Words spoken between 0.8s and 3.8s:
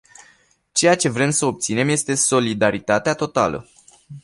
ce vrem să obținem este solidaritatea totală.